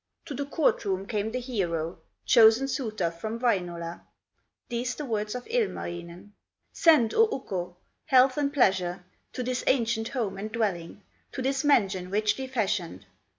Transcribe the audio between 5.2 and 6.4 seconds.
of Ilmarinen: